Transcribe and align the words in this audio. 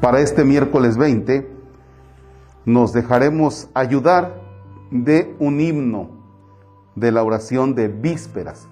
Para 0.00 0.20
este 0.20 0.44
miércoles 0.44 0.96
20 0.96 1.46
nos 2.64 2.94
dejaremos 2.94 3.68
ayudar 3.74 4.40
de 4.90 5.36
un 5.38 5.60
himno 5.60 6.08
de 6.94 7.12
la 7.12 7.22
oración 7.22 7.74
de 7.74 7.88
vísperas. 7.88 8.66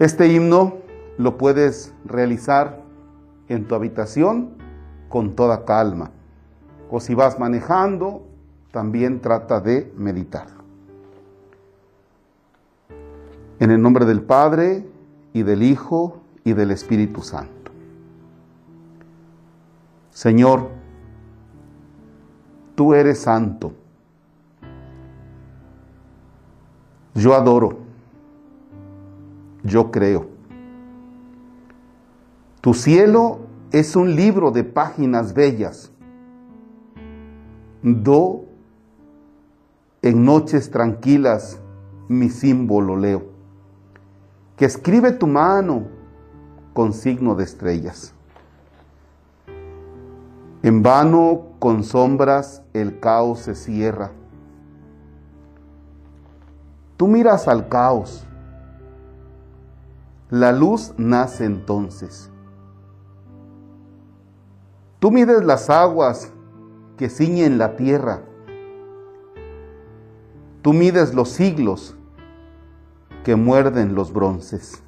Este 0.00 0.26
himno 0.26 0.78
lo 1.18 1.38
puedes 1.38 1.94
realizar 2.04 2.82
en 3.48 3.68
tu 3.68 3.76
habitación 3.76 4.56
con 5.08 5.36
toda 5.36 5.64
calma. 5.64 6.10
O 6.90 6.98
si 6.98 7.14
vas 7.14 7.38
manejando, 7.38 8.26
también 8.72 9.20
trata 9.20 9.60
de 9.60 9.92
meditar. 9.96 10.48
En 13.60 13.70
el 13.70 13.80
nombre 13.80 14.04
del 14.04 14.22
Padre 14.22 14.84
y 15.32 15.44
del 15.44 15.62
Hijo 15.62 16.18
y 16.42 16.54
del 16.54 16.72
Espíritu 16.72 17.22
Santo. 17.22 17.59
Señor, 20.10 20.70
tú 22.74 22.94
eres 22.94 23.20
santo. 23.20 23.72
Yo 27.14 27.34
adoro. 27.34 27.78
Yo 29.62 29.90
creo. 29.90 30.28
Tu 32.60 32.74
cielo 32.74 33.40
es 33.72 33.96
un 33.96 34.14
libro 34.14 34.50
de 34.50 34.64
páginas 34.64 35.34
bellas. 35.34 35.92
Do 37.82 38.44
en 40.02 40.24
noches 40.24 40.70
tranquilas 40.70 41.60
mi 42.08 42.28
símbolo 42.28 42.96
leo, 42.96 43.22
que 44.56 44.64
escribe 44.64 45.12
tu 45.12 45.26
mano 45.26 45.84
con 46.72 46.92
signo 46.92 47.34
de 47.34 47.44
estrellas. 47.44 48.14
En 50.62 50.82
vano 50.82 51.54
con 51.58 51.84
sombras 51.84 52.62
el 52.74 53.00
caos 53.00 53.40
se 53.40 53.54
cierra. 53.54 54.12
Tú 56.98 57.08
miras 57.08 57.48
al 57.48 57.68
caos. 57.68 58.26
La 60.28 60.52
luz 60.52 60.92
nace 60.98 61.46
entonces. 61.46 62.30
Tú 64.98 65.10
mides 65.10 65.42
las 65.44 65.70
aguas 65.70 66.30
que 66.98 67.08
ciñen 67.08 67.56
la 67.56 67.76
tierra. 67.76 68.20
Tú 70.60 70.74
mides 70.74 71.14
los 71.14 71.30
siglos 71.30 71.96
que 73.24 73.34
muerden 73.34 73.94
los 73.94 74.12
bronces. 74.12 74.82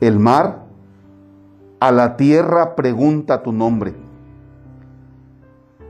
El 0.00 0.18
mar 0.18 0.67
a 1.80 1.92
la 1.92 2.16
tierra 2.16 2.74
pregunta 2.74 3.42
tu 3.42 3.52
nombre. 3.52 3.94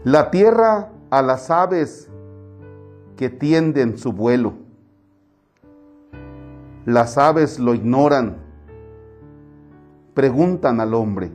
La 0.04 0.30
tierra 0.30 0.90
a 1.10 1.22
las 1.22 1.50
aves 1.50 2.10
que 3.16 3.30
tienden 3.30 3.98
su 3.98 4.12
vuelo. 4.12 4.54
Las 6.84 7.18
aves 7.18 7.58
lo 7.58 7.74
ignoran, 7.74 8.36
preguntan 10.14 10.80
al 10.80 10.94
hombre. 10.94 11.30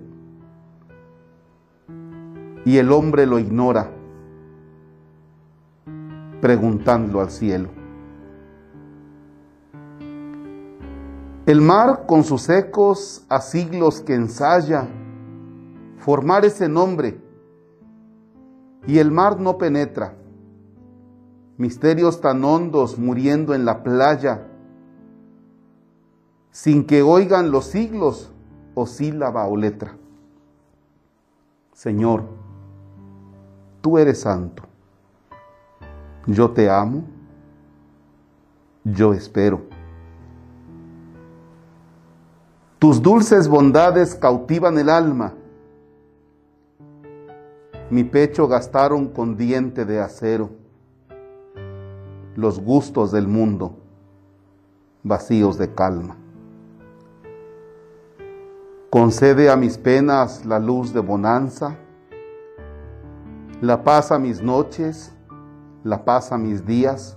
Y 2.66 2.78
el 2.78 2.92
hombre 2.92 3.26
lo 3.26 3.40
ignora, 3.40 3.90
preguntando 6.42 7.20
al 7.20 7.30
cielo. 7.30 7.83
El 11.54 11.62
mar 11.62 12.08
con 12.08 12.24
sus 12.24 12.50
ecos 12.50 13.28
a 13.30 13.40
siglos 13.40 14.02
que 14.02 14.16
ensaya 14.16 14.88
formar 16.00 16.46
ese 16.46 16.68
nombre 16.68 17.22
y 18.88 18.98
el 18.98 19.12
mar 19.12 19.40
no 19.40 19.60
penetra. 19.60 20.16
Misterios 21.58 22.22
tan 22.22 22.44
hondos 22.44 22.98
muriendo 22.98 23.54
en 23.54 23.66
la 23.66 23.84
playa 23.84 24.48
sin 26.50 26.88
que 26.88 27.04
oigan 27.04 27.52
los 27.52 27.66
siglos 27.66 28.32
o 28.74 28.88
sílaba 28.88 29.46
o 29.46 29.56
letra. 29.56 29.96
Señor, 31.72 32.24
tú 33.80 34.00
eres 34.00 34.22
santo. 34.22 34.64
Yo 36.26 36.50
te 36.50 36.68
amo. 36.68 37.04
Yo 38.84 39.14
espero. 39.14 39.83
Tus 42.84 43.02
dulces 43.02 43.48
bondades 43.48 44.14
cautivan 44.14 44.78
el 44.78 44.90
alma. 44.90 45.34
Mi 47.90 48.04
pecho 48.04 48.46
gastaron 48.50 49.08
con 49.08 49.38
diente 49.38 49.86
de 49.86 50.02
acero 50.02 50.50
los 52.36 52.60
gustos 52.60 53.14
del 53.14 53.26
mundo, 53.26 53.78
vacíos 55.02 55.58
de 55.58 55.74
calma. 55.74 56.18
Concede 58.90 59.50
a 59.50 59.56
mis 59.56 59.78
penas 59.78 60.46
la 60.46 60.60
luz 60.60 60.94
de 60.94 61.00
bonanza, 61.00 61.78
la 63.62 63.82
paz 63.82 64.12
a 64.12 64.20
mis 64.20 64.42
noches, 64.42 65.14
la 65.86 66.04
paz 66.04 66.34
a 66.34 66.38
mis 66.38 66.66
días, 66.66 67.16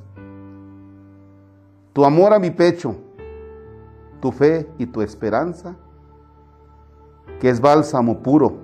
tu 1.92 2.04
amor 2.04 2.34
a 2.34 2.38
mi 2.38 2.52
pecho 2.52 2.94
tu 4.26 4.32
fe 4.32 4.68
y 4.76 4.86
tu 4.86 5.02
esperanza, 5.02 5.76
que 7.38 7.48
es 7.48 7.60
bálsamo 7.60 8.24
puro, 8.24 8.56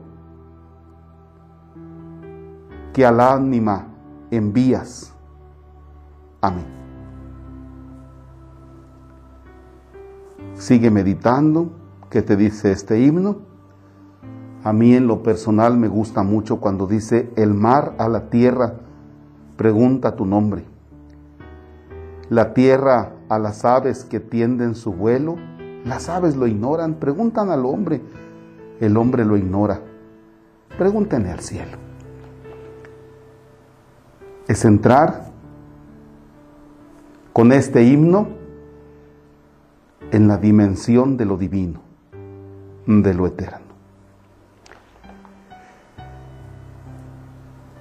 que 2.92 3.06
al 3.06 3.20
ánima 3.20 3.86
envías. 4.32 5.14
Amén. 6.40 6.66
Sigue 10.54 10.90
meditando 10.90 11.70
qué 12.10 12.22
te 12.22 12.34
dice 12.34 12.72
este 12.72 12.98
himno. 12.98 13.36
A 14.64 14.72
mí 14.72 14.96
en 14.96 15.06
lo 15.06 15.22
personal 15.22 15.76
me 15.76 15.86
gusta 15.86 16.24
mucho 16.24 16.58
cuando 16.58 16.88
dice, 16.88 17.32
el 17.36 17.54
mar 17.54 17.94
a 17.98 18.08
la 18.08 18.30
tierra 18.30 18.74
pregunta 19.56 20.16
tu 20.16 20.26
nombre. 20.26 20.64
La 22.30 22.52
tierra 22.52 23.12
a 23.28 23.38
las 23.38 23.64
aves 23.64 24.04
que 24.04 24.20
tienden 24.20 24.74
su 24.74 24.92
vuelo 24.92 25.36
las 25.84 26.08
aves 26.08 26.36
lo 26.36 26.46
ignoran, 26.46 26.94
preguntan 26.94 27.50
al 27.50 27.66
hombre, 27.66 28.00
el 28.80 28.96
hombre 28.96 29.24
lo 29.24 29.36
ignora. 29.36 29.80
Pregúntenle 30.78 31.30
al 31.30 31.40
cielo. 31.40 31.78
Es 34.46 34.64
entrar 34.64 35.30
con 37.32 37.52
este 37.52 37.82
himno 37.82 38.28
en 40.10 40.28
la 40.28 40.36
dimensión 40.36 41.16
de 41.16 41.24
lo 41.24 41.36
divino, 41.36 41.80
de 42.86 43.14
lo 43.14 43.26
eterno. 43.26 43.72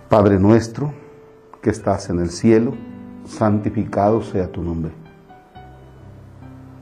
Padre 0.10 0.40
nuestro, 0.40 0.94
que 1.62 1.70
estás 1.70 2.10
en 2.10 2.20
el 2.20 2.32
cielo, 2.32 2.74
santificado 3.26 4.22
sea 4.22 4.52
tu 4.52 4.62
nombre 4.62 5.01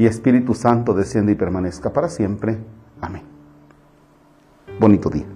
y 0.00 0.06
Espíritu 0.06 0.54
Santo 0.54 0.94
desciende 0.94 1.32
y 1.32 1.34
permanezca 1.34 1.92
para 1.92 2.08
siempre. 2.08 2.56
Amén. 3.02 3.20
Bonito 4.78 5.10
día. 5.10 5.26